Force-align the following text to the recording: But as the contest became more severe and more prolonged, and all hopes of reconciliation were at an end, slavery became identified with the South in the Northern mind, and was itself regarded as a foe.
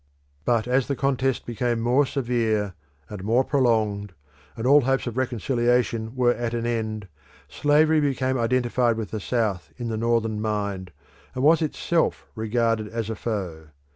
But 0.45 0.67
as 0.67 0.87
the 0.87 0.95
contest 0.95 1.45
became 1.45 1.79
more 1.79 2.07
severe 2.07 2.73
and 3.07 3.23
more 3.23 3.43
prolonged, 3.43 4.13
and 4.57 4.65
all 4.65 4.81
hopes 4.81 5.05
of 5.05 5.15
reconciliation 5.15 6.15
were 6.15 6.33
at 6.33 6.55
an 6.55 6.65
end, 6.65 7.07
slavery 7.47 7.99
became 8.01 8.35
identified 8.35 8.97
with 8.97 9.11
the 9.11 9.19
South 9.19 9.69
in 9.77 9.89
the 9.89 9.97
Northern 9.97 10.41
mind, 10.41 10.89
and 11.35 11.43
was 11.43 11.61
itself 11.61 12.25
regarded 12.33 12.87
as 12.87 13.11
a 13.11 13.15
foe. 13.15 13.67